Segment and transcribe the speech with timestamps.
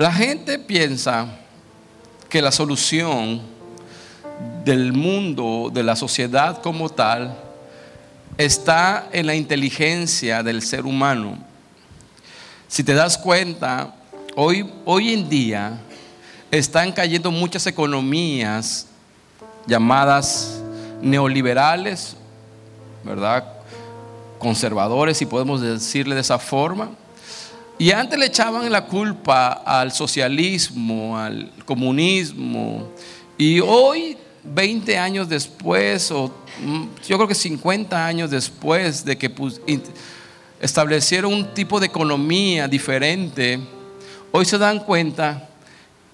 [0.00, 1.26] La gente piensa
[2.30, 3.42] que la solución
[4.64, 7.38] del mundo, de la sociedad como tal,
[8.38, 11.36] está en la inteligencia del ser humano.
[12.66, 13.94] Si te das cuenta,
[14.36, 15.78] hoy, hoy en día
[16.50, 18.86] están cayendo muchas economías
[19.66, 20.62] llamadas
[21.02, 22.16] neoliberales,
[23.04, 23.44] ¿verdad?
[24.38, 26.88] Conservadores, si podemos decirle de esa forma.
[27.80, 32.90] Y antes le echaban la culpa al socialismo, al comunismo.
[33.38, 36.30] Y hoy, 20 años después, o
[36.62, 39.32] mm, yo creo que 50 años después de que
[40.60, 43.58] establecieron un tipo de economía diferente,
[44.30, 45.48] hoy se dan cuenta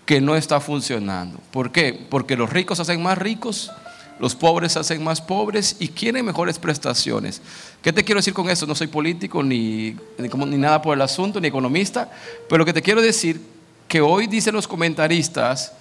[0.04, 1.40] que no está funcionando.
[1.50, 2.06] ¿Por qué?
[2.08, 3.72] Porque los ricos hacen más ricos,
[4.18, 7.42] los pobres hacen más pobres y quieren mejores prestaciones.
[7.82, 8.66] ¿Qué te quiero decir con esto?
[8.66, 12.10] No soy político ni, ni, nada por el asunto, ni economista,
[12.48, 13.40] pero lo que te quiero decir
[13.88, 15.72] que hoy dicen los comentaristas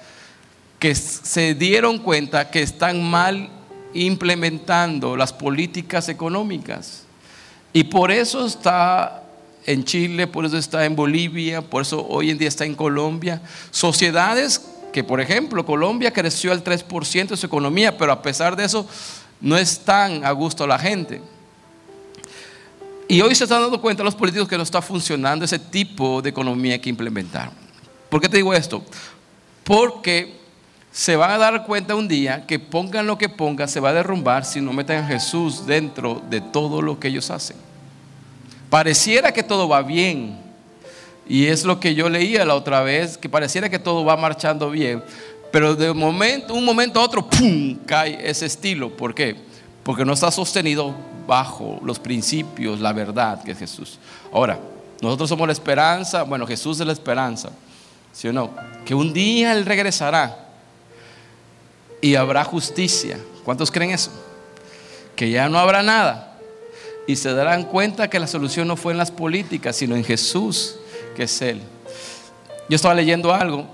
[0.79, 3.49] que se dieron cuenta que están mal
[3.93, 7.03] implementando las políticas económicas.
[7.71, 9.23] Y por eso está
[9.65, 13.41] en Chile, por eso está en Bolivia, por eso hoy en día está en Colombia.
[13.71, 14.61] Sociedades
[14.95, 18.87] que, por ejemplo, Colombia creció al 3% de su economía, pero a pesar de eso
[19.41, 21.21] no están a gusto la gente.
[23.09, 26.29] Y hoy se están dando cuenta los políticos que no está funcionando ese tipo de
[26.29, 27.53] economía que implementaron.
[28.09, 28.85] ¿Por qué te digo esto?
[29.65, 30.39] Porque
[30.93, 33.93] se van a dar cuenta un día que pongan lo que pongan, se va a
[33.93, 37.57] derrumbar si no meten a Jesús dentro de todo lo que ellos hacen.
[38.69, 40.44] Pareciera que todo va bien.
[41.27, 44.69] Y es lo que yo leía la otra vez, que pareciera que todo va marchando
[44.69, 45.03] bien.
[45.51, 47.77] Pero de momento, un momento a otro, ¡pum!
[47.85, 48.95] cae ese estilo.
[48.95, 49.35] ¿Por qué?
[49.83, 50.93] Porque no está sostenido
[51.27, 53.99] bajo los principios, la verdad que es Jesús.
[54.31, 54.59] Ahora,
[55.01, 57.49] nosotros somos la esperanza, bueno, Jesús es la esperanza,
[58.13, 58.51] ¿sí o no?
[58.85, 60.47] Que un día Él regresará
[62.01, 63.19] y habrá justicia.
[63.43, 64.11] ¿Cuántos creen eso?
[65.15, 66.37] Que ya no habrá nada
[67.07, 70.77] y se darán cuenta que la solución no fue en las políticas, sino en Jesús,
[71.15, 71.61] que es Él.
[72.69, 73.65] Yo estaba leyendo algo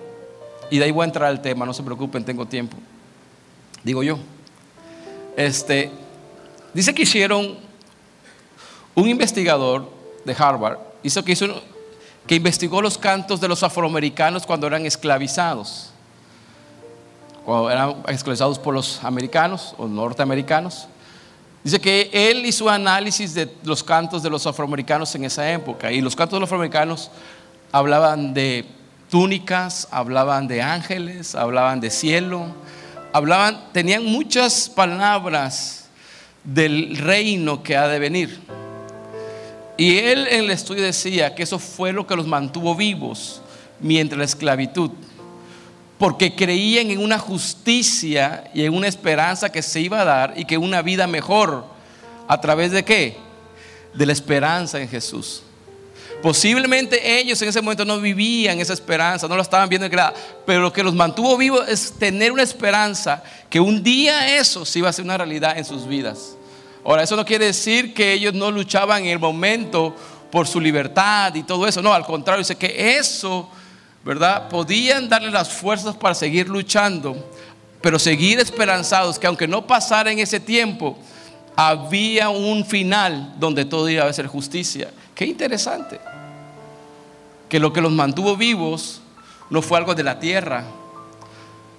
[0.70, 2.78] y de ahí voy a entrar al tema, no se preocupen, tengo tiempo.
[3.84, 4.18] Digo yo.
[5.36, 5.92] Este,
[6.74, 7.58] dice que hicieron
[8.96, 9.90] un investigador
[10.24, 11.48] de Harvard, hizo que, hizo,
[12.28, 15.92] que investigó los cantos de los afroamericanos cuando eran esclavizados,
[17.46, 20.88] cuando eran esclavizados por los americanos o norteamericanos.
[21.64, 26.02] Dice que él hizo análisis de los cantos de los afroamericanos en esa época y
[26.02, 27.12] los cantos de los afroamericanos
[27.72, 28.66] hablaban de
[29.10, 32.48] túnicas, hablaban de ángeles, hablaban de cielo,
[33.14, 35.88] hablaban, tenían muchas palabras
[36.44, 38.40] del reino que ha de venir.
[39.78, 43.42] Y él en el estudio decía que eso fue lo que los mantuvo vivos
[43.80, 44.92] mientras la esclavitud
[46.02, 50.46] porque creían en una justicia y en una esperanza que se iba a dar y
[50.46, 51.64] que una vida mejor
[52.28, 53.18] a través de qué?
[53.94, 55.44] De la esperanza en Jesús.
[56.24, 59.94] Posiblemente ellos en ese momento no vivían esa esperanza, no la estaban viendo en
[60.44, 64.80] pero lo que los mantuvo vivos es tener una esperanza que un día eso se
[64.80, 66.36] iba a ser una realidad en sus vidas.
[66.84, 69.96] Ahora, eso no quiere decir que ellos no luchaban en el momento
[70.32, 73.48] por su libertad y todo eso, no, al contrario, dice que eso
[74.04, 74.50] ¿verdad?
[74.50, 77.16] Podían darle las fuerzas para seguir luchando,
[77.82, 80.98] pero seguir esperanzados que aunque no pasara en ese tiempo,
[81.56, 84.92] había un final donde todo iba a ser justicia.
[85.14, 86.00] Qué interesante.
[87.48, 89.02] Que lo que los mantuvo vivos
[89.50, 90.64] no fue algo de la tierra.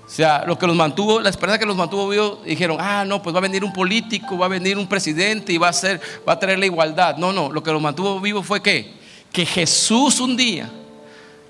[0.06, 3.22] O sea, lo que los mantuvo, la esperanza que los mantuvo vivos, dijeron, ah, no,
[3.22, 6.00] pues va a venir un político, va a venir un presidente y va a, ser,
[6.28, 7.16] va a traer la igualdad.
[7.16, 8.92] No, no, lo que los mantuvo vivos fue que,
[9.32, 10.70] que Jesús un día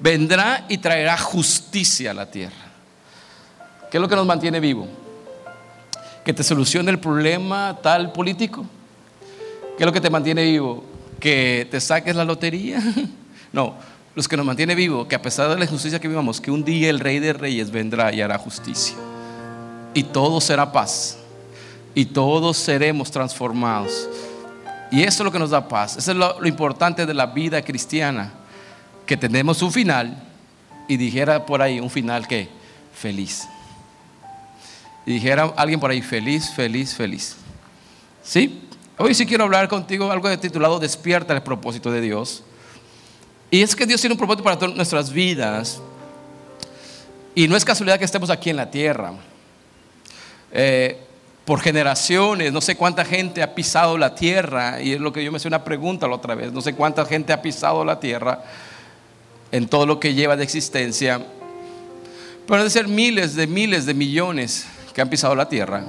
[0.02, 2.52] vendrá y traerá justicia a la tierra.
[3.90, 4.88] ¿Qué es lo que nos mantiene vivo?
[6.24, 8.66] Que te solucione el problema tal político.
[9.76, 10.84] ¿Qué es lo que te mantiene vivo?
[11.20, 12.82] Que te saques la lotería.
[13.54, 13.74] No,
[14.14, 16.64] los que nos mantiene vivo, que a pesar de la injusticia que vivamos, que un
[16.64, 18.96] día el Rey de Reyes vendrá y hará justicia.
[19.92, 21.18] Y todo será paz.
[21.94, 24.08] Y todos seremos transformados.
[24.90, 25.98] Y eso es lo que nos da paz.
[25.98, 28.32] Eso es lo, lo importante de la vida cristiana
[29.06, 30.22] que tenemos un final
[30.88, 32.48] y dijera por ahí un final que
[32.94, 33.48] feliz.
[35.04, 37.36] Y dijera alguien por ahí feliz, feliz, feliz.
[38.22, 38.62] ¿Sí?
[38.98, 42.42] Hoy sí quiero hablar contigo algo titulado Despierta el propósito de Dios.
[43.50, 45.80] Y es que Dios tiene un propósito para todas nuestras vidas.
[47.34, 49.12] Y no es casualidad que estemos aquí en la tierra.
[50.52, 50.98] Eh,
[51.44, 55.32] por generaciones, no sé cuánta gente ha pisado la tierra, y es lo que yo
[55.32, 58.44] me hice una pregunta la otra vez, no sé cuánta gente ha pisado la tierra,
[59.52, 61.24] en todo lo que lleva de existencia.
[62.46, 65.84] Pueden ser miles de miles de millones que han pisado la tierra,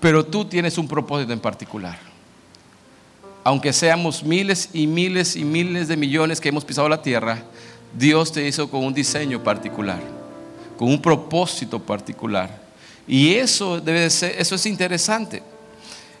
[0.00, 1.98] pero tú tienes un propósito en particular.
[3.42, 7.42] Aunque seamos miles y miles y miles de millones que hemos pisado la tierra,
[7.96, 10.00] Dios te hizo con un diseño particular,
[10.78, 12.68] con un propósito particular.
[13.06, 15.42] Y eso debe ser, eso es interesante.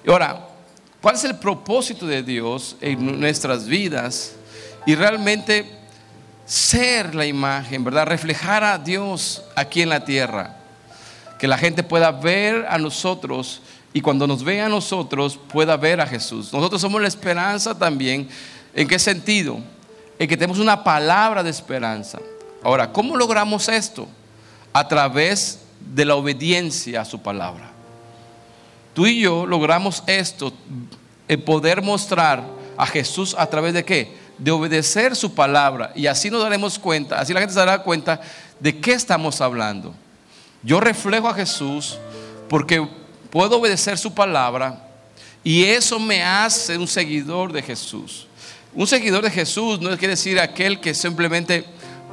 [0.06, 0.48] ahora,
[1.02, 4.32] ¿cuál es el propósito de Dios en nuestras vidas?
[4.86, 5.77] Y realmente
[6.48, 8.06] ser la imagen, ¿verdad?
[8.06, 10.56] Reflejar a Dios aquí en la tierra.
[11.38, 13.60] Que la gente pueda ver a nosotros
[13.92, 16.52] y cuando nos vea a nosotros pueda ver a Jesús.
[16.52, 18.28] Nosotros somos la esperanza también.
[18.74, 19.60] ¿En qué sentido?
[20.18, 22.18] En que tenemos una palabra de esperanza.
[22.62, 24.08] Ahora, ¿cómo logramos esto?
[24.72, 25.60] A través
[25.94, 27.70] de la obediencia a su palabra.
[28.94, 30.52] Tú y yo logramos esto,
[31.28, 32.42] el poder mostrar
[32.76, 34.27] a Jesús a través de qué?
[34.38, 35.92] De obedecer su palabra.
[35.94, 38.20] Y así nos daremos cuenta, así la gente se dará cuenta
[38.60, 39.94] de qué estamos hablando.
[40.62, 41.98] Yo reflejo a Jesús
[42.48, 42.86] porque
[43.30, 44.84] puedo obedecer su palabra
[45.44, 48.26] y eso me hace un seguidor de Jesús.
[48.74, 51.64] Un seguidor de Jesús no quiere decir aquel que simplemente,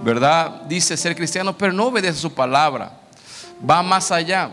[0.03, 0.61] ¿verdad?
[0.63, 2.99] Dice ser cristiano, pero no obedece su palabra.
[3.67, 4.51] Va más allá.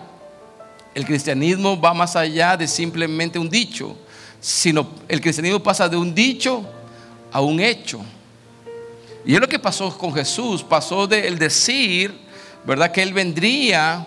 [0.94, 3.96] El cristianismo va más allá de simplemente un dicho,
[4.40, 6.66] sino el cristianismo pasa de un dicho
[7.32, 8.00] a un hecho.
[9.24, 12.16] Y es lo que pasó con Jesús, pasó del decir,
[12.64, 12.90] ¿verdad?
[12.90, 14.06] Que Él vendría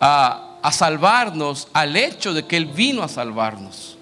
[0.00, 3.96] a, a salvarnos al hecho de que Él vino a salvarnos.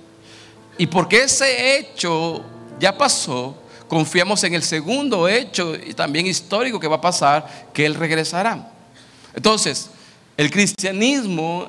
[0.78, 2.42] Y porque ese hecho
[2.78, 3.54] ya pasó,
[3.88, 8.72] confiamos en el segundo hecho y también histórico que va a pasar, que Él regresará.
[9.34, 9.90] Entonces,
[10.36, 11.68] el cristianismo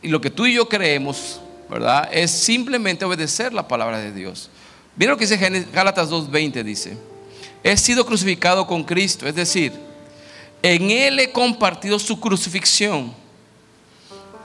[0.00, 2.08] y lo que tú y yo creemos, ¿verdad?
[2.12, 4.50] Es simplemente obedecer la palabra de Dios.
[4.98, 6.98] Mira lo que dice Gálatas 2.20, dice,
[7.62, 9.72] he sido crucificado con Cristo, es decir,
[10.60, 13.14] en Él he compartido su crucifixión.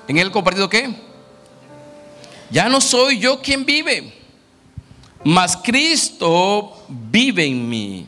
[0.08, 0.94] ¿En Él he compartido qué?
[2.52, 4.14] Ya no soy yo quien vive,
[5.24, 8.06] mas Cristo vive en mí.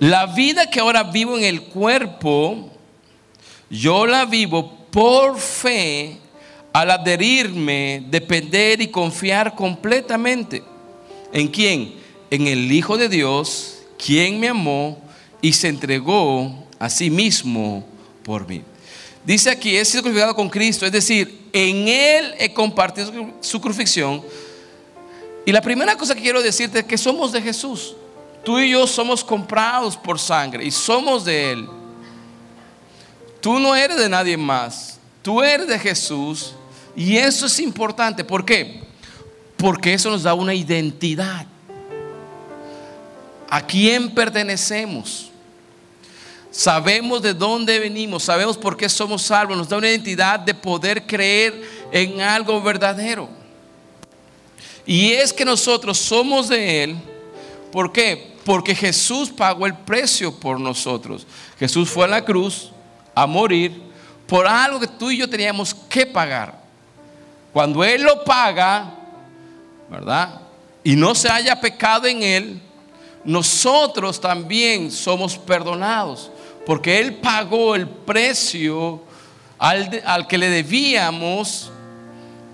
[0.00, 2.70] La vida que ahora vivo en el cuerpo,
[3.70, 6.18] yo la vivo por fe
[6.78, 10.62] al adherirme, depender y confiar completamente.
[11.32, 11.96] ¿En quién?
[12.30, 14.96] En el Hijo de Dios, quien me amó
[15.42, 17.84] y se entregó a sí mismo
[18.22, 18.62] por mí.
[19.24, 24.22] Dice aquí, he sido crucificado con Cristo, es decir, en Él he compartido su crucifixión.
[25.44, 27.96] Y la primera cosa que quiero decirte es que somos de Jesús.
[28.44, 31.68] Tú y yo somos comprados por sangre y somos de Él.
[33.40, 35.00] Tú no eres de nadie más.
[35.22, 36.54] Tú eres de Jesús
[36.98, 38.24] y eso es importante.
[38.24, 38.80] ¿Por qué?
[39.56, 41.46] Porque eso nos da una identidad.
[43.48, 45.30] ¿A quién pertenecemos?
[46.50, 51.06] Sabemos de dónde venimos, sabemos por qué somos salvos, nos da una identidad de poder
[51.06, 51.62] creer
[51.92, 53.28] en algo verdadero.
[54.84, 56.96] Y es que nosotros somos de Él.
[57.70, 58.34] ¿Por qué?
[58.44, 61.28] Porque Jesús pagó el precio por nosotros.
[61.60, 62.72] Jesús fue a la cruz
[63.14, 63.80] a morir
[64.26, 66.57] por algo que tú y yo teníamos que pagar.
[67.58, 68.88] Cuando Él lo paga,
[69.90, 70.42] ¿verdad?
[70.84, 72.60] Y no se haya pecado en Él,
[73.24, 76.30] nosotros también somos perdonados.
[76.64, 79.02] Porque Él pagó el precio
[79.58, 81.72] al, que le debíamos,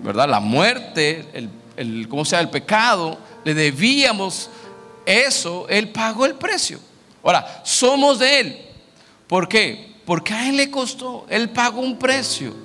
[0.01, 0.27] ¿verdad?
[0.27, 2.39] La muerte, el, el, ¿cómo sea?
[2.39, 4.49] El pecado, le debíamos
[5.05, 6.79] eso, Él pagó el precio.
[7.23, 8.65] Ahora, somos de Él.
[9.27, 9.97] ¿Por qué?
[10.03, 12.64] Porque a Él le costó, Él pagó un precio.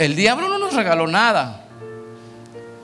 [0.00, 1.62] El diablo no nos regaló nada.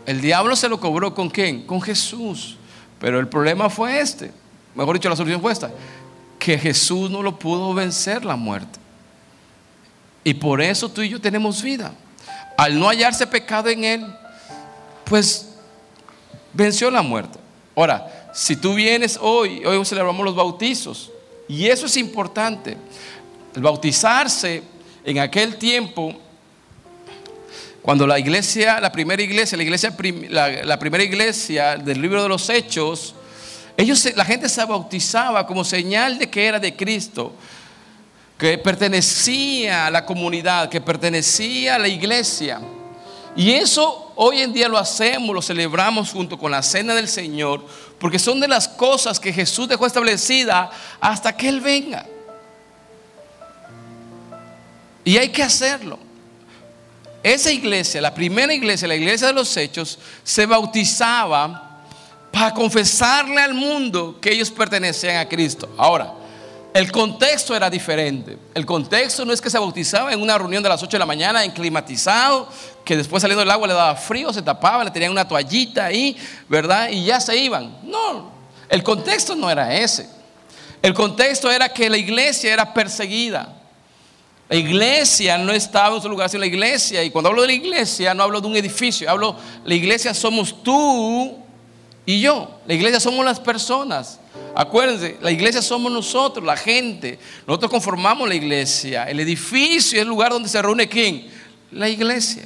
[0.05, 1.67] El diablo se lo cobró con quién?
[1.67, 2.59] Con Jesús.
[3.01, 4.31] Pero el problema fue este.
[4.75, 5.71] Mejor dicho, la solución fue esta.
[6.39, 8.79] Que Jesús no lo pudo vencer la muerte.
[10.25, 11.91] Y por eso tú y yo tenemos vida.
[12.59, 14.07] Al no hallarse pecado en Él,
[15.05, 15.55] pues
[16.53, 17.39] venció la muerte.
[17.75, 21.11] Ahora, si tú vienes hoy, hoy celebramos los bautizos.
[21.49, 22.77] Y eso es importante.
[23.55, 24.63] El bautizarse
[25.03, 26.15] en aquel tiempo
[27.87, 29.95] cuando la iglesia, la primera iglesia, la iglesia,
[30.65, 33.15] la, primera iglesia del libro de los Hechos,
[33.77, 37.33] ellos, la gente se bautizaba como señal de que era de Cristo,
[38.37, 42.61] que pertenecía a la comunidad, que pertenecía a la iglesia.
[43.37, 47.65] Y eso hoy en día lo hacemos, lo celebramos junto con la cena del Señor,
[48.01, 52.05] porque son de las cosas que Jesús dejó establecida hasta que Él venga.
[55.05, 56.01] Y hay que hacerlo.
[57.27, 61.81] Esa iglesia, la primera iglesia, la iglesia de los hechos, se bautizaba
[62.31, 65.69] para confesarle al mundo que ellos pertenecían a Cristo.
[65.77, 66.13] Ahora,
[66.73, 68.39] el contexto era diferente.
[68.55, 71.05] El contexto no es que se bautizaba en una reunión de las 8 de la
[71.05, 72.49] mañana, en climatizado,
[72.85, 76.17] que después saliendo del agua le daba frío, se tapaba, le tenían una toallita ahí,
[76.49, 76.91] ¿verdad?
[76.91, 77.77] Y ya se iban.
[77.83, 78.31] No,
[78.69, 80.09] el contexto no era ese.
[80.81, 83.56] El contexto era que la iglesia era perseguida.
[84.49, 87.03] La iglesia no estaba en su lugar, sino la iglesia.
[87.03, 90.63] Y cuando hablo de la iglesia, no hablo de un edificio, hablo, la iglesia somos
[90.63, 91.37] tú
[92.05, 92.61] y yo.
[92.67, 94.21] La iglesia somos las personas.
[94.55, 97.19] Acuérdense, la iglesia somos nosotros, la gente.
[97.47, 99.05] Nosotros conformamos la iglesia.
[99.05, 101.27] El edificio es el lugar donde se reúne quién?
[101.73, 102.45] La iglesia.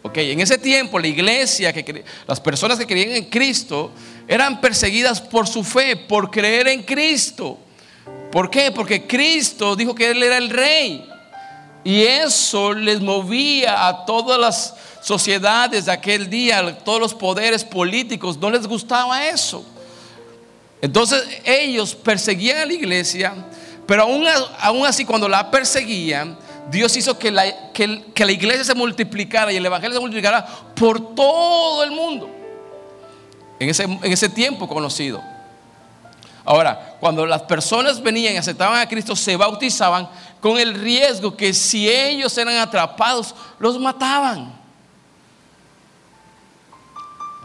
[0.00, 3.90] Ok, en ese tiempo la iglesia, que, las personas que creían en Cristo,
[4.26, 7.58] eran perseguidas por su fe, por creer en Cristo.
[8.32, 8.70] ¿Por qué?
[8.70, 11.06] Porque Cristo dijo que Él era el rey.
[11.84, 17.62] Y eso les movía a todas las sociedades de aquel día, a todos los poderes
[17.62, 19.62] políticos, no les gustaba eso.
[20.80, 23.34] Entonces ellos perseguían a la iglesia,
[23.86, 24.26] pero aún,
[24.60, 26.38] aún así cuando la perseguían,
[26.70, 31.14] Dios hizo que la, que, la iglesia se multiplicara y el evangelio se multiplicara por
[31.14, 32.30] todo el mundo.
[33.60, 35.22] En ese, en ese tiempo conocido.
[36.46, 40.08] Ahora, cuando las personas venían y aceptaban a Cristo, se bautizaban
[40.44, 44.52] con el riesgo que si ellos eran atrapados, los mataban.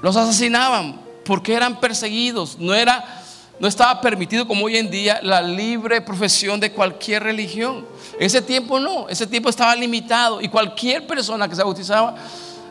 [0.01, 2.57] Los asesinaban porque eran perseguidos.
[2.59, 3.23] No, era,
[3.57, 7.85] no estaba permitido como hoy en día la libre profesión de cualquier religión.
[8.19, 12.15] ese tiempo no, ese tiempo estaba limitado y cualquier persona que se bautizaba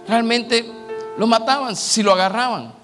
[0.06, 0.70] realmente
[1.16, 2.74] lo mataban si lo agarraban.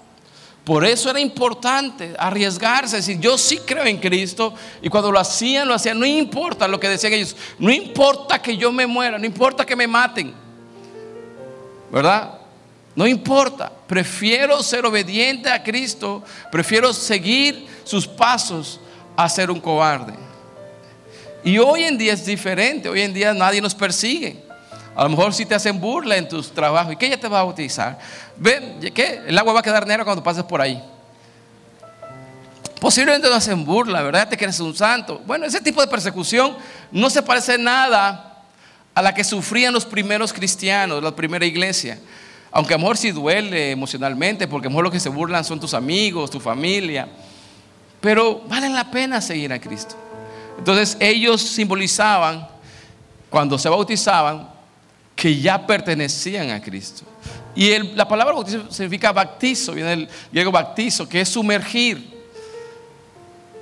[0.65, 4.51] Por eso era importante arriesgarse, decir, yo sí creo en Cristo.
[4.81, 8.57] Y cuando lo hacían, lo hacían, no importa lo que decían ellos, no importa que
[8.57, 10.33] yo me muera, no importa que me maten.
[11.91, 12.39] ¿Verdad?
[12.95, 18.79] No importa, prefiero ser obediente a Cristo, prefiero seguir sus pasos
[19.15, 20.13] a ser un cobarde.
[21.43, 24.43] Y hoy en día es diferente, hoy en día nadie nos persigue.
[24.95, 27.41] A lo mejor si te hacen burla en tus trabajos, ¿y qué ya te va
[27.41, 27.99] a bautizar?
[28.37, 28.79] ¿Ven?
[28.93, 29.23] ¿Qué?
[29.27, 30.81] El agua va a quedar negra cuando pases por ahí.
[32.79, 34.29] Posiblemente no hacen burla, ¿verdad?
[34.29, 35.21] Te crees un santo.
[35.25, 36.55] Bueno, ese tipo de persecución
[36.91, 38.43] no se parece nada
[38.93, 41.99] a la que sufrían los primeros cristianos, la primera iglesia.
[42.51, 45.43] Aunque a lo mejor sí duele emocionalmente, porque a lo mejor lo que se burlan
[45.43, 47.09] son tus amigos, tu familia.
[47.99, 49.95] Pero vale la pena seguir a Cristo.
[50.57, 52.47] Entonces ellos simbolizaban,
[53.29, 54.54] cuando se bautizaban,
[55.15, 57.03] que ya pertenecían a Cristo.
[57.55, 62.13] Y la palabra bautizo significa baptizo, viene del griego baptizo, que es sumergir.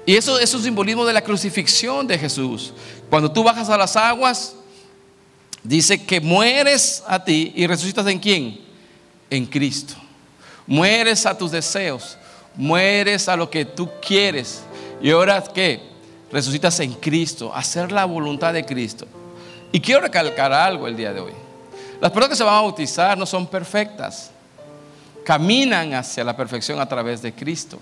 [0.06, 2.74] Y eso es un simbolismo de la crucifixión de Jesús.
[3.10, 4.56] Cuando tú bajas a las aguas,
[5.62, 8.60] dice que mueres a ti y resucitas en quién?
[9.30, 9.94] En Cristo.
[10.66, 12.18] Mueres a tus deseos,
[12.56, 14.64] mueres a lo que tú quieres.
[15.02, 15.82] Y ahora qué?
[16.32, 19.06] Resucitas en Cristo, hacer la voluntad de Cristo.
[19.72, 21.43] Y quiero recalcar algo el día de hoy.
[22.02, 24.32] Las personas que se van a bautizar no son perfectas.
[25.26, 27.80] Caminan hacia la perfección a través de Cristo.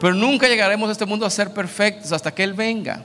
[0.00, 3.02] Pero nunca llegaremos a este mundo a ser perfectos hasta que Él venga.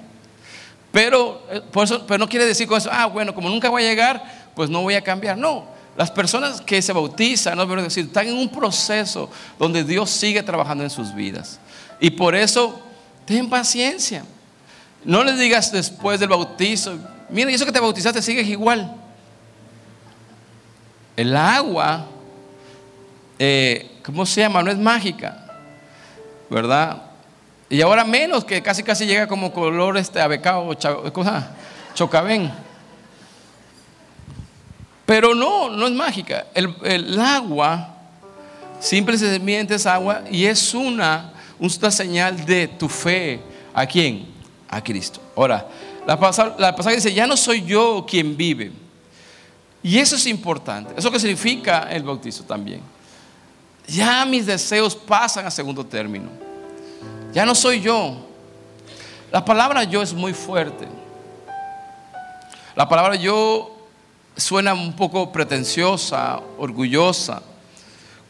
[0.92, 4.52] Pero, eh, pero no quiere decir con eso, ah, bueno, como nunca voy a llegar,
[4.56, 5.38] pues no voy a cambiar.
[5.38, 10.42] No, las personas que se bautizan, no decir, están en un proceso donde Dios sigue
[10.42, 11.60] trabajando en sus vidas.
[12.00, 12.80] Y por eso,
[13.26, 14.24] ten paciencia.
[15.04, 16.98] No le digas después del bautizo,
[17.30, 18.96] mira, eso que te bautizaste sigues igual.
[21.20, 22.06] El agua,
[23.38, 24.64] eh, ¿cómo se llama?
[24.64, 25.38] No es mágica,
[26.50, 27.02] ¿verdad?
[27.70, 30.74] Y ahora menos, que casi casi llega como color este abecado,
[31.12, 31.52] cosa,
[31.94, 32.50] chocabén.
[35.06, 36.46] Pero no, no es mágica.
[36.54, 37.98] El, agua,
[38.80, 43.42] simplemente es agua y es una, una señal de tu fe.
[43.74, 44.26] ¿A quién?
[44.70, 45.20] A Cristo.
[45.36, 45.68] Ahora,
[46.08, 46.16] la
[46.58, 48.72] la pasada dice, ya no soy yo quien vive
[49.82, 50.94] y eso es importante.
[50.98, 52.82] Eso que significa el bautizo también.
[53.88, 56.30] Ya mis deseos pasan a segundo término.
[57.34, 58.28] Ya no soy yo.
[59.32, 60.88] La palabra yo es muy fuerte.
[62.76, 63.76] La palabra yo
[64.36, 67.42] suena un poco pretenciosa, orgullosa.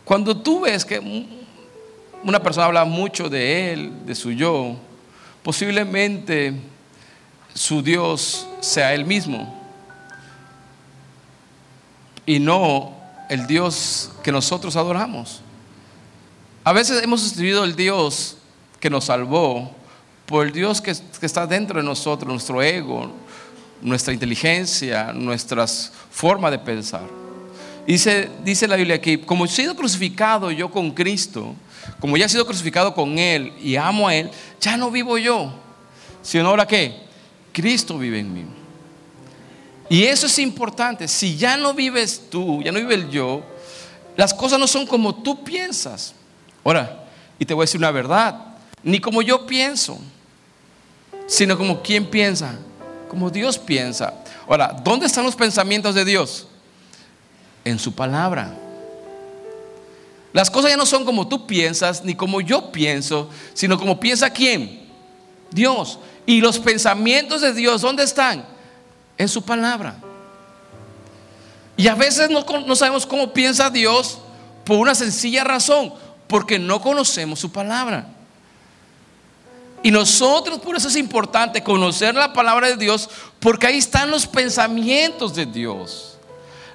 [0.06, 1.00] Cuando tú ves que
[2.24, 4.76] una persona habla mucho de él, de su yo,
[5.44, 6.54] posiblemente
[7.54, 9.59] su Dios sea él mismo
[12.30, 12.94] y no
[13.28, 15.42] el Dios que nosotros adoramos.
[16.64, 18.38] A veces hemos sustituido el Dios
[18.80, 19.72] que nos salvó
[20.28, 23.12] por el Dios que, está dentro de nosotros, nuestro ego,
[23.82, 27.08] nuestra inteligencia, nuestra forma de pensar.
[27.88, 31.56] Dice, dice la Biblia aquí, como he sido crucificado yo con Cristo,
[32.00, 34.30] como ya he sido crucificado con Él y amo a Él,
[34.62, 35.52] ya no vivo yo,
[36.22, 36.96] sino ahora que
[37.52, 38.59] Cristo vive en mí.
[39.90, 41.08] Y eso es importante.
[41.08, 43.44] Si ya no vives tú, ya no vive el yo,
[44.16, 46.14] las cosas no son como tú piensas.
[46.64, 47.08] Ahora,
[47.40, 48.36] y te voy a decir una verdad,
[48.84, 49.98] ni como yo pienso,
[51.26, 52.60] sino como quien piensa,
[53.10, 54.14] como Dios piensa.
[54.48, 56.48] Ahora, ¿dónde están los pensamientos de Dios?
[57.66, 58.56] En su palabra.
[60.34, 64.30] Las cosas ya no son como tú piensas, ni como yo pienso, sino como piensa
[64.30, 64.88] quién?
[65.50, 65.98] Dios.
[66.26, 68.46] Y los pensamientos de Dios, ¿dónde están?
[69.20, 69.96] En su palabra.
[71.78, 74.18] Y a veces no, no, sabemos cómo piensa Dios
[74.66, 75.94] por una sencilla razón,
[76.28, 78.08] porque no conocemos su palabra.
[79.84, 83.10] Y nosotros, por eso es importante conocer la palabra de Dios,
[83.40, 86.09] porque ahí están los pensamientos de Dios.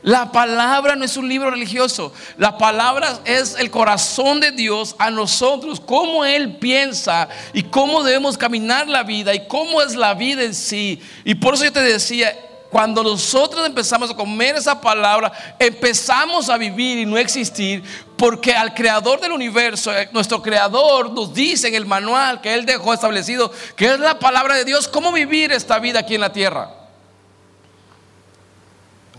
[0.04, 2.12] La palabra no es un libro religioso.
[2.36, 8.36] La palabra es el corazón de Dios a nosotros, cómo Él piensa y cómo debemos
[8.36, 11.00] caminar la vida y cómo es la vida en sí.
[11.24, 16.58] Y por eso yo te decía, cuando nosotros empezamos a comer esa palabra, empezamos a
[16.58, 17.82] vivir y no existir,
[18.18, 22.66] porque al creador del universo, eh, nuestro creador nos dice en el manual que Él
[22.66, 26.32] dejó establecido, que es la palabra de Dios, cómo vivir esta vida aquí en la
[26.34, 26.83] tierra.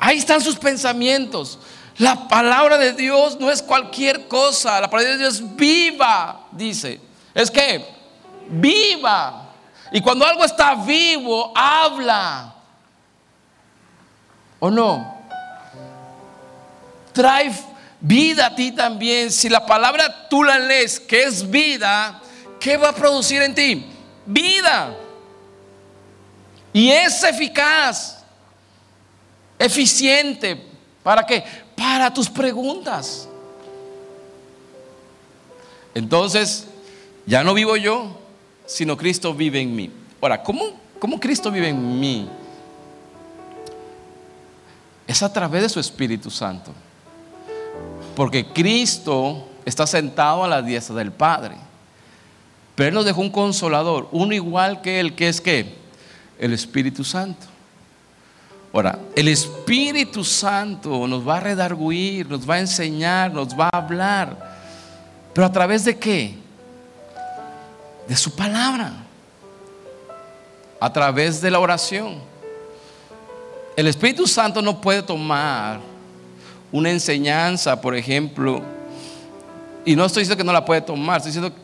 [0.05, 1.57] Ahí están sus pensamientos.
[1.97, 4.79] La palabra de Dios no es cualquier cosa.
[4.79, 7.01] La palabra de Dios es viva, dice.
[7.33, 7.83] Es que
[8.47, 9.50] viva.
[9.91, 12.53] Y cuando algo está vivo, habla.
[14.59, 15.25] ¿O no?
[17.12, 17.51] Trae
[18.00, 19.31] vida a ti también.
[19.31, 22.21] Si la palabra tú la lees, que es vida,
[22.59, 23.91] ¿qué va a producir en ti?
[24.27, 24.95] Vida.
[26.74, 28.15] Y es eficaz
[29.59, 30.62] eficiente.
[31.03, 31.43] ¿Para qué?
[31.75, 33.27] Para tus preguntas.
[35.93, 36.67] Entonces,
[37.25, 38.19] ya no vivo yo,
[38.65, 39.91] sino Cristo vive en mí.
[40.21, 42.27] Ahora, ¿cómo, cómo Cristo vive en mí?
[45.07, 46.72] Es a través de su Espíritu Santo.
[48.15, 51.55] Porque Cristo está sentado a la diestra del Padre.
[52.75, 55.75] Pero Él nos dejó un consolador, uno igual que Él, que es que
[56.39, 57.46] el Espíritu Santo.
[58.75, 63.77] Ahora, el Espíritu Santo nos va a redarguir, nos va a enseñar, nos va a
[63.77, 64.35] hablar.
[65.33, 66.35] ¿Pero a través de qué?
[68.05, 68.92] De su palabra.
[70.77, 72.16] A través de la oración.
[73.77, 75.79] El Espíritu Santo no puede tomar
[76.70, 78.61] una enseñanza, por ejemplo,
[79.85, 81.57] y no estoy diciendo que no la puede tomar, estoy diciendo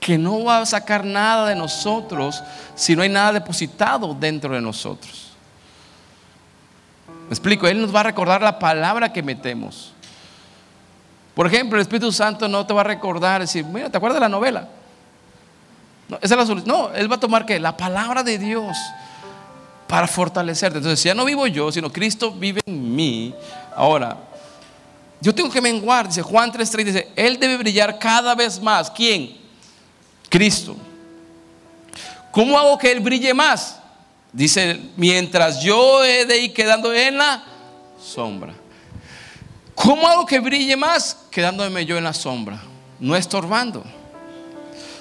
[0.00, 2.42] que no va a sacar nada de nosotros
[2.74, 5.23] si no hay nada depositado dentro de nosotros.
[7.28, 9.92] Me explico, Él nos va a recordar la palabra que metemos.
[11.34, 14.20] Por ejemplo, el Espíritu Santo no te va a recordar, decir, mira, ¿te acuerdas de
[14.20, 14.68] la novela?
[16.08, 18.76] No, esa es la No, Él va a tomar que la palabra de Dios
[19.88, 20.78] para fortalecerte.
[20.78, 23.34] Entonces, ya no vivo yo, sino Cristo vive en mí.
[23.74, 24.16] Ahora,
[25.20, 28.90] yo tengo que menguar, dice Juan 3:3, dice, Él debe brillar cada vez más.
[28.90, 29.36] ¿Quién?
[30.28, 30.76] Cristo.
[32.30, 33.80] ¿Cómo hago que Él brille más?
[34.34, 37.44] Dice, mientras yo he de ir quedando en la
[38.02, 38.52] sombra.
[39.76, 41.16] ¿Cómo hago que brille más?
[41.30, 42.60] Quedándome yo en la sombra,
[42.98, 43.84] no estorbando.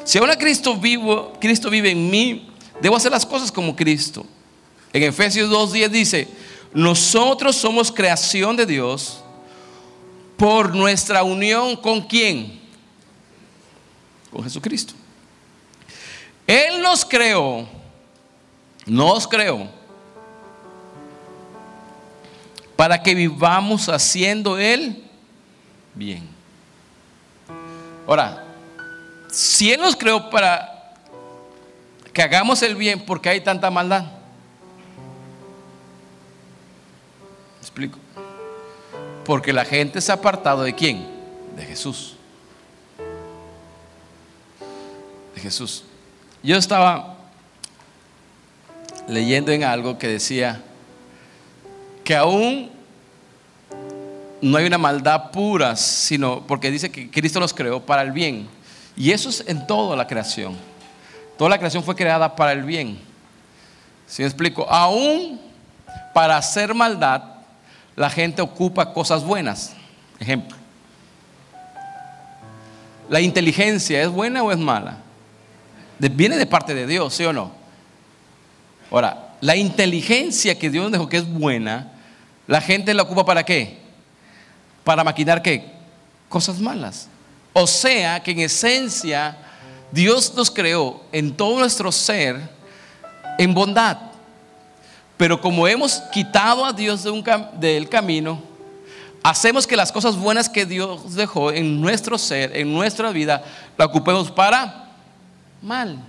[0.03, 2.47] Si ahora Cristo vivo, Cristo vive en mí,
[2.79, 4.23] debo hacer las cosas como Cristo.
[4.91, 6.27] En Efesios 2:10 dice,
[6.71, 9.23] nosotros somos creación de Dios
[10.37, 12.61] por nuestra unión con quién?
[14.31, 14.93] Con Jesucristo.
[16.45, 17.67] Él nos creó
[18.85, 19.69] no os creo.
[22.75, 25.03] Para que vivamos haciendo Él
[25.93, 26.27] bien.
[28.07, 28.43] Ahora,
[29.31, 30.93] si Él nos creó para
[32.11, 34.05] que hagamos el bien, ¿por qué hay tanta maldad?
[37.73, 37.97] explico?
[39.25, 41.07] Porque la gente se ha apartado de quién?
[41.55, 42.15] De Jesús.
[45.33, 45.83] De Jesús.
[46.43, 47.17] Yo estaba
[49.07, 50.61] leyendo en algo que decía
[52.03, 52.71] que aún
[54.41, 58.47] no hay una maldad pura, sino porque dice que Cristo los creó para el bien.
[58.95, 60.55] Y eso es en toda la creación.
[61.37, 62.99] Toda la creación fue creada para el bien.
[64.05, 65.39] Si me explico, aún
[66.13, 67.23] para hacer maldad,
[67.95, 69.73] la gente ocupa cosas buenas.
[70.19, 70.57] Ejemplo.
[73.09, 74.97] La inteligencia es buena o es mala?
[75.99, 77.62] Viene de parte de Dios, ¿sí o no?
[78.93, 81.91] Ahora, la inteligencia que Dios dejó que es buena,
[82.47, 83.83] la gente la ocupa para qué?
[84.83, 85.71] para maquinar qué?
[86.29, 87.07] Cosas malas.
[87.53, 89.37] O sea que en esencia
[89.91, 92.49] Dios nos creó en todo nuestro ser
[93.37, 93.97] en bondad.
[95.17, 97.23] Pero como hemos quitado a Dios de un
[97.59, 98.41] del camino,
[99.21, 103.43] hacemos que las cosas buenas que Dios dejó en nuestro ser, en nuestra vida,
[103.77, 104.89] la ocupemos para
[105.61, 105.99] mal.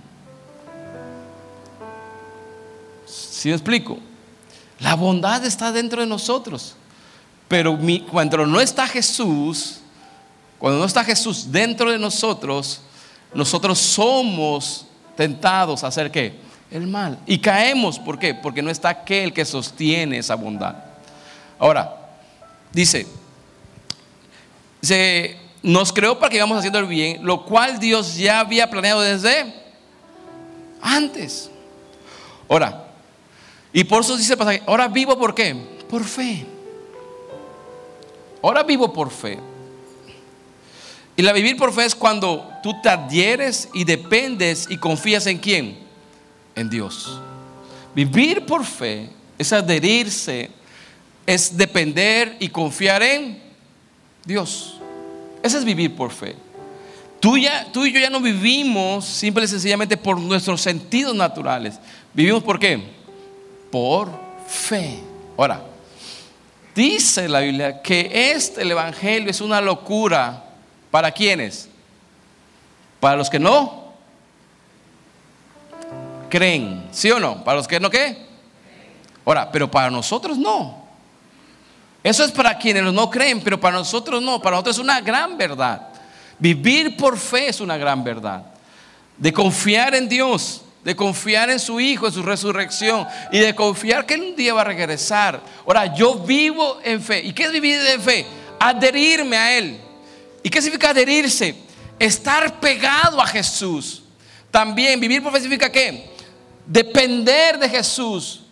[3.05, 3.97] ¿Sí me explico?
[4.79, 6.75] La bondad está dentro de nosotros.
[7.47, 7.77] Pero
[8.11, 9.79] cuando no está Jesús,
[10.57, 12.81] cuando no está Jesús dentro de nosotros,
[13.33, 16.39] nosotros somos tentados a hacer qué?
[16.71, 17.19] El mal.
[17.25, 18.33] Y caemos, ¿por qué?
[18.33, 20.75] Porque no está aquel que sostiene esa bondad.
[21.59, 21.95] Ahora,
[22.71, 23.07] dice,
[24.81, 29.01] se nos creó para que íbamos haciendo el bien, lo cual Dios ya había planeado
[29.01, 29.53] desde
[30.81, 31.49] antes.
[32.49, 32.84] Ahora,
[33.75, 35.53] y por eso dice el pasaje, ahora vivo por qué?
[35.89, 36.45] Por fe.
[38.41, 39.37] Ahora vivo por fe.
[41.17, 45.39] Y la vivir por fe es cuando tú te adhieres y dependes y confías en
[45.39, 45.77] quién?
[46.55, 47.19] En Dios.
[47.93, 50.51] Vivir por fe es adherirse,
[51.25, 53.43] es depender y confiar en
[54.23, 54.79] Dios.
[55.43, 56.37] Ese es vivir por fe.
[57.19, 61.77] Tú, ya, tú y yo ya no vivimos simple y sencillamente por nuestros sentidos naturales.
[62.13, 62.94] Vivimos por qué?
[63.71, 64.09] Por
[64.47, 64.99] fe.
[65.37, 65.61] Ahora,
[66.73, 70.45] dice la Biblia que este el Evangelio es una locura
[70.95, 71.67] ¿Para quiénes?
[73.01, 73.91] Para los que no
[76.29, 77.43] creen, ¿sí o no?
[77.43, 78.25] Para los que no qué?
[79.25, 80.85] Ahora, pero para nosotros no.
[82.01, 84.41] Eso es para quienes no creen, pero para nosotros no.
[84.41, 85.89] Para nosotros es una gran verdad.
[86.39, 88.43] Vivir por fe es una gran verdad.
[89.17, 94.05] De confiar en Dios, de confiar en su Hijo, en su resurrección y de confiar
[94.05, 95.41] que Él un día va a regresar.
[95.65, 97.21] Ahora, yo vivo en fe.
[97.23, 98.25] ¿Y qué es vivir en fe?
[98.59, 99.79] Adherirme a Él.
[100.43, 101.55] ¿Y qué significa adherirse?
[101.97, 104.03] Estar pegado a Jesús.
[104.51, 106.11] También vivir por fe significa qué?
[106.67, 108.43] Depender de Jesús.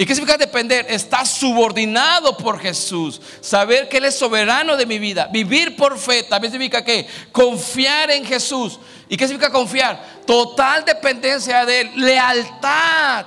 [0.00, 0.86] ¿Y qué significa depender?
[0.88, 3.20] Estar subordinado por Jesús.
[3.42, 5.28] Saber que Él es soberano de mi vida.
[5.30, 7.06] Vivir por fe también significa qué?
[7.30, 8.80] Confiar en Jesús.
[9.10, 10.02] ¿Y qué significa confiar?
[10.26, 11.90] Total dependencia de Él.
[11.96, 13.26] Lealtad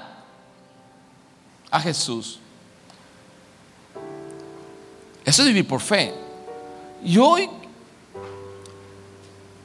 [1.70, 2.40] a Jesús.
[5.24, 6.12] Eso es vivir por fe.
[7.04, 7.48] Y hoy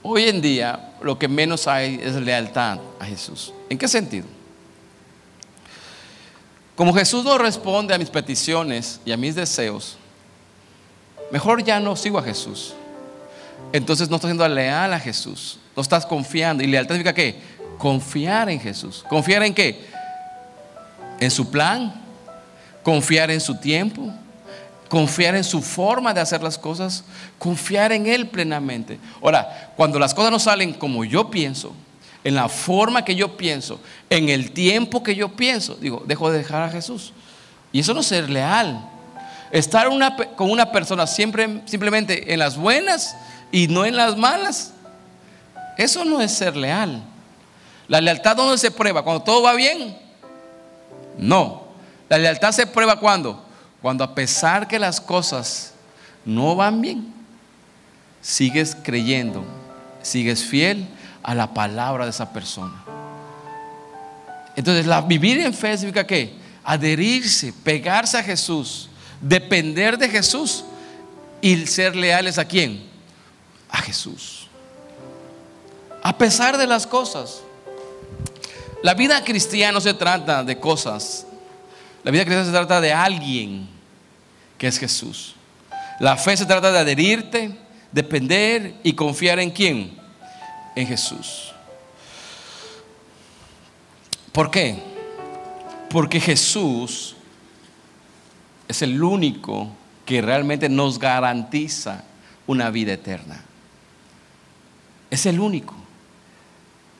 [0.03, 3.55] Hoy en día lo que menos hay es lealtad a Jesús.
[3.71, 4.27] ¿En qué sentido?
[6.79, 9.99] Como Jesús no responde a mis peticiones y a mis deseos,
[11.33, 12.73] mejor ya no sigo a Jesús.
[13.73, 15.59] Entonces no estás siendo leal a Jesús.
[15.75, 16.63] No estás confiando.
[16.63, 17.43] ¿Y lealtad significa qué?
[17.79, 19.05] Confiar en Jesús.
[19.09, 19.89] ¿Confiar en qué?
[21.19, 22.01] En su plan.
[22.85, 24.13] Confiar en su tiempo
[24.89, 27.05] confiar en su forma de hacer las cosas,
[27.39, 28.99] confiar en Él plenamente.
[29.21, 31.75] Ahora, cuando las cosas no salen como yo pienso,
[32.25, 36.39] en la forma que yo pienso, en el tiempo que yo pienso, digo, dejo de
[36.39, 37.13] dejar a Jesús.
[37.73, 38.89] Y eso no es ser leal.
[39.51, 39.89] Estar
[40.37, 43.17] con una persona siempre, simplemente en las buenas
[43.51, 44.73] y no en las malas,
[45.77, 47.03] eso no es ser leal.
[47.87, 49.97] La lealtad dónde se prueba, cuando todo va bien.
[51.17, 51.69] No,
[52.09, 53.49] la lealtad se prueba cuando
[53.81, 55.73] cuando a pesar que las cosas
[56.25, 57.13] no van bien,
[58.21, 59.45] sigues creyendo,
[60.03, 60.87] sigues fiel
[61.29, 62.83] a la palabra de esa persona.
[64.57, 66.33] Entonces, la, vivir en fe significa que
[66.65, 68.89] adherirse, pegarse a Jesús,
[69.21, 70.65] depender de Jesús
[71.43, 72.83] y ser leales a quién?
[73.69, 74.49] A Jesús.
[76.03, 77.43] A pesar de las cosas.
[78.83, 81.27] La vida cristiana no se trata de cosas,
[82.05, 83.69] la vida cristiana se trata de alguien
[84.57, 85.35] que es Jesús.
[86.01, 87.55] La fe se trata de adherirte,
[87.93, 89.98] depender y confiar en quién?
[90.79, 91.53] En Jesús.
[94.31, 94.81] ¿Por qué?
[95.91, 97.17] Porque Jesús
[98.69, 99.71] es el único
[100.07, 102.05] que realmente nos garantiza
[102.47, 103.43] una vida eterna.
[105.11, 105.75] Es el único.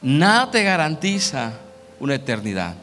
[0.03, 1.53] Nada te garantiza
[2.01, 2.75] una eternidad.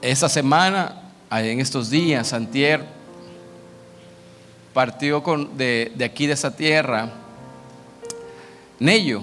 [0.00, 1.00] Esta semana,
[1.30, 2.84] en estos días, Santier
[4.74, 7.21] partió con, de, aquí de esa tierra,
[8.82, 9.22] Nello,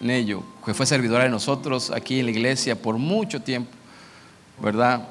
[0.00, 3.70] Nello, que fue servidora de nosotros aquí en la iglesia por mucho tiempo,
[4.58, 5.06] ¿verdad?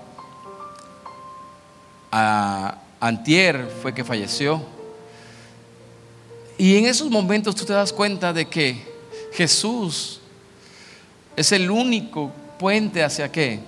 [2.11, 4.59] A, Antier fue que falleció.
[6.57, 8.75] Y en esos momentos tú te das cuenta de que
[9.33, 10.19] Jesús
[11.35, 13.59] es el único puente hacia qué?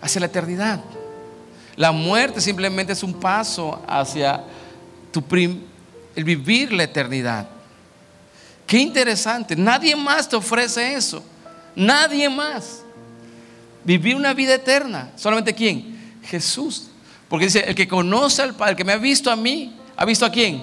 [0.00, 0.80] hacia la eternidad.
[1.76, 4.42] La muerte simplemente es un paso hacia
[6.16, 7.57] el vivir la eternidad.
[8.68, 9.56] Qué interesante.
[9.56, 11.24] Nadie más te ofrece eso.
[11.74, 12.82] Nadie más.
[13.82, 15.10] Vivir una vida eterna.
[15.16, 16.18] ¿Solamente quién?
[16.22, 16.90] Jesús.
[17.30, 20.04] Porque dice, el que conoce al Padre, el que me ha visto a mí, ¿ha
[20.04, 20.62] visto a quién?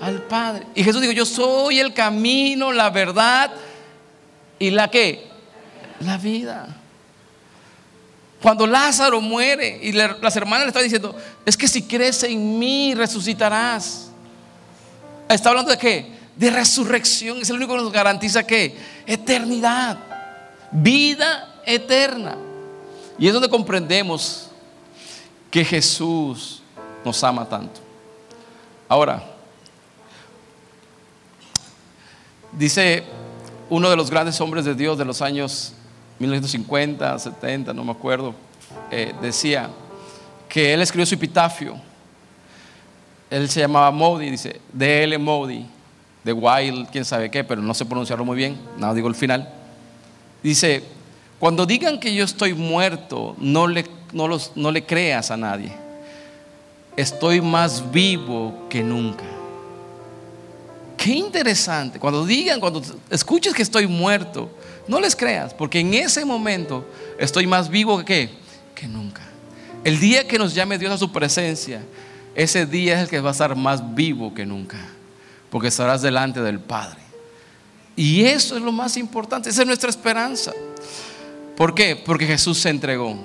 [0.00, 0.64] Al Padre.
[0.76, 3.50] Y Jesús dijo, yo soy el camino, la verdad
[4.60, 5.28] y la que?
[6.06, 6.68] La vida.
[8.40, 12.94] Cuando Lázaro muere y las hermanas le están diciendo, es que si crees en mí
[12.94, 14.08] resucitarás.
[15.28, 16.19] Está hablando de qué?
[16.40, 17.42] De resurrección.
[17.42, 18.74] Es el único que nos garantiza que
[19.06, 19.98] eternidad,
[20.72, 22.34] vida eterna.
[23.18, 24.48] Y es donde comprendemos
[25.50, 26.62] que Jesús
[27.04, 27.82] nos ama tanto.
[28.88, 29.22] Ahora,
[32.52, 33.04] dice
[33.68, 35.74] uno de los grandes hombres de Dios de los años
[36.20, 38.34] 1950, 70, no me acuerdo,
[38.90, 39.68] eh, decía
[40.48, 41.78] que él escribió su epitafio.
[43.28, 45.18] Él se llamaba Modi, dice, D.L.
[45.18, 45.66] Modi
[46.24, 49.48] de Wild, quién sabe qué, pero no sé pronunciarlo muy bien, nada digo el final.
[50.42, 50.82] Dice,
[51.38, 55.72] cuando digan que yo estoy muerto, no le, no, los, no le creas a nadie.
[56.96, 59.24] Estoy más vivo que nunca.
[60.96, 61.98] Qué interesante.
[61.98, 64.50] Cuando digan, cuando escuches que estoy muerto,
[64.86, 66.84] no les creas, porque en ese momento
[67.18, 68.28] estoy más vivo que,
[68.74, 69.22] que nunca.
[69.82, 71.80] El día que nos llame Dios a su presencia,
[72.34, 74.76] ese día es el que va a estar más vivo que nunca
[75.50, 77.00] porque estarás delante del Padre.
[77.96, 80.52] Y eso es lo más importante, esa es nuestra esperanza.
[81.56, 81.96] ¿Por qué?
[81.96, 83.16] Porque Jesús se entregó.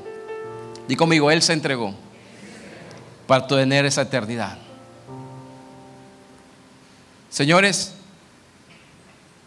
[0.90, 1.96] Y conmigo, Él se entregó
[3.28, 4.58] para tener esa eternidad.
[7.30, 7.94] Señores,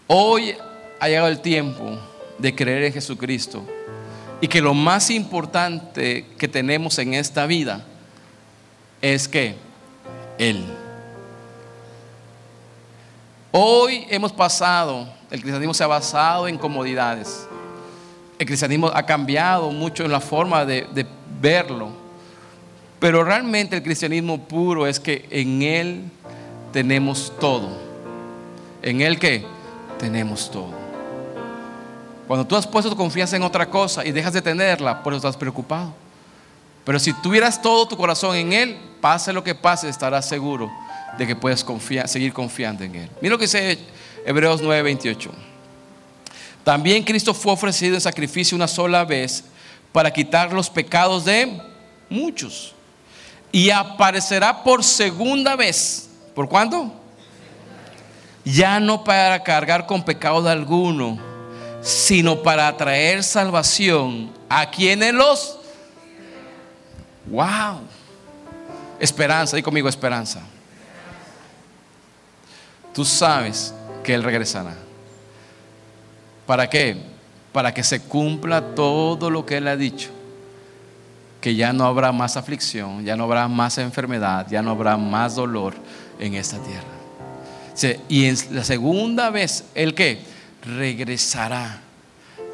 [0.07, 0.55] hoy
[1.01, 1.99] ha llegado el tiempo
[2.39, 3.65] de creer en Jesucristo
[4.41, 7.85] y que lo más importante que tenemos en esta vida
[9.03, 9.57] es que
[10.39, 10.65] Él.
[13.61, 17.49] Hoy hemos pasado, el cristianismo se ha basado en comodidades.
[18.39, 20.87] El cristianismo ha cambiado mucho en la forma de,
[21.41, 21.89] verlo.
[23.01, 26.05] Pero realmente el cristianismo puro es que en Él
[26.73, 27.71] tenemos todo.
[28.81, 29.45] ¿En Él qué?
[29.99, 30.71] Tenemos todo.
[32.29, 35.17] Cuando tú has puesto tu confianza en otra cosa y dejas de tenerla, por eso
[35.17, 35.93] estás preocupado.
[36.85, 40.71] Pero si tuvieras todo tu corazón en Él, pase lo que pase, estarás seguro
[41.19, 43.11] de que confiar, seguir confiando en Él.
[43.21, 43.79] Mira lo que dice
[44.25, 45.31] Hebreos 9:28.
[46.65, 49.45] También Cristo fue ofrecido en sacrificio una sola vez
[49.93, 51.61] para quitar los pecados de
[52.09, 52.75] muchos.
[53.51, 56.09] Y aparecerá por segunda vez.
[56.35, 56.95] ¿Por cuándo?
[58.45, 61.19] Ya no para cargar con pecado de alguno,
[61.81, 65.59] sino para traer salvación a quienes los...
[67.27, 67.81] ¡Wow!
[69.01, 70.43] Esperanza, y conmigo esperanza
[72.93, 74.75] tú sabes que Él regresará.
[76.47, 76.97] ¿Para qué?
[77.53, 80.11] Para que se cumpla todo lo que Él ha dicho.
[81.41, 85.35] Que ya no habrá más aflicción, ya no habrá más enfermedad, ya no habrá más
[85.35, 85.75] dolor
[86.19, 87.99] en esta tierra.
[88.09, 90.21] Y en la segunda vez, ¿el qué?
[90.65, 91.81] Regresará.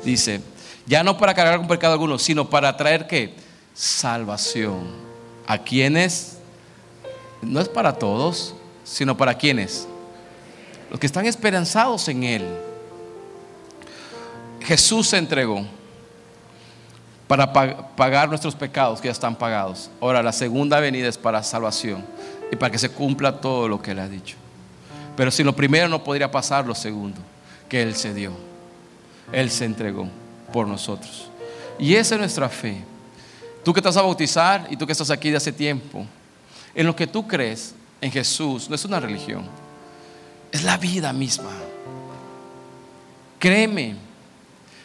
[0.04, 0.42] Dice,
[0.86, 3.34] ya no para cargar con pecado alguno, sino para traer qué?
[3.72, 4.88] Salvación.
[5.46, 6.38] ¿A quienes?
[7.40, 9.88] No es para todos, sino para quienes
[10.94, 12.46] los que están esperanzados en Él.
[14.60, 15.66] Jesús se entregó
[17.26, 17.52] para
[17.96, 19.90] pagar nuestros pecados que ya están pagados.
[20.00, 22.04] Ahora la segunda venida es para salvación
[22.52, 24.36] y para que se cumpla todo lo que Él ha dicho.
[25.16, 27.20] Pero si lo primero no podría pasar, lo segundo,
[27.68, 28.30] que Él se dio.
[29.32, 30.08] Él se entregó
[30.52, 31.28] por nosotros.
[31.76, 32.84] Y esa es nuestra fe.
[33.64, 36.06] Tú que estás a bautizar y tú que estás aquí de hace tiempo,
[36.72, 39.63] en lo que tú crees en Jesús, no es una religión
[40.54, 41.50] es la vida misma.
[43.40, 43.96] Créeme,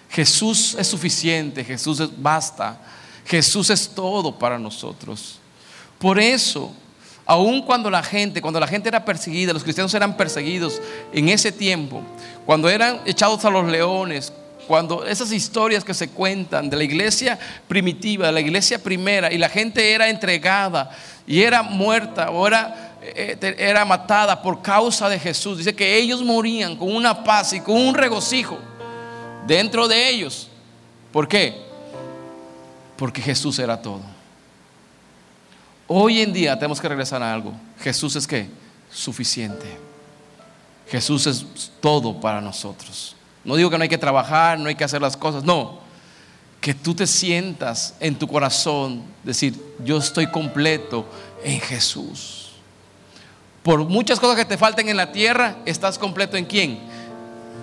[0.10, 2.82] Jesús es suficiente, Jesús es basta,
[3.23, 5.38] Jesús es todo para nosotros.
[5.99, 6.73] Por eso,
[7.23, 10.82] aun cuando la gente, cuando la gente era perseguida, los cristianos eran perseguidos
[11.13, 12.01] en ese tiempo,
[12.47, 14.34] cuando eran echados a los leones,
[14.65, 19.38] cuando esas historias que se cuentan de la iglesia primitiva, de la iglesia primera, y
[19.38, 20.89] la gente era entregada
[21.27, 25.57] y era muerta o era era matada por causa de Jesús.
[25.57, 28.57] Dice que ellos morían con una paz y con un regocijo
[29.47, 30.49] dentro de ellos.
[31.12, 31.55] ¿Por qué?
[32.97, 34.01] Porque Jesús era todo.
[35.88, 37.53] Hoy en día tenemos que regresar a algo.
[37.79, 38.47] Jesús es que
[38.91, 39.65] suficiente.
[40.88, 43.15] Jesús es todo para nosotros.
[43.43, 45.79] No digo que no hay que trabajar, no hay que hacer las cosas, no.
[46.59, 51.05] Que tú te sientas en tu corazón, decir, yo estoy completo
[51.43, 52.48] en Jesús.
[53.69, 56.79] Por muchas cosas que te falten en la tierra, estás completo en quién?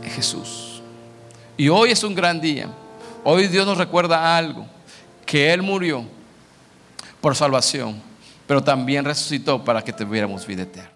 [0.04, 0.80] En Jesús.
[1.56, 2.68] Y hoy es un gran día.
[3.24, 4.64] Hoy Dios nos recuerda algo,
[5.24, 6.04] que Él murió
[7.20, 8.00] por salvación,
[8.46, 10.95] pero también resucitó para que tuviéramos vida eterna.